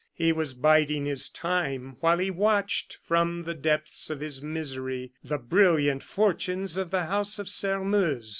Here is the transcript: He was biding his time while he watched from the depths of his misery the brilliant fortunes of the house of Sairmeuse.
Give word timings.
He 0.15 0.31
was 0.31 0.55
biding 0.55 1.05
his 1.05 1.29
time 1.29 1.95
while 1.99 2.17
he 2.17 2.31
watched 2.31 2.97
from 3.07 3.43
the 3.43 3.53
depths 3.53 4.09
of 4.09 4.19
his 4.19 4.41
misery 4.41 5.13
the 5.23 5.37
brilliant 5.37 6.01
fortunes 6.01 6.75
of 6.75 6.89
the 6.89 7.05
house 7.05 7.37
of 7.37 7.47
Sairmeuse. 7.47 8.27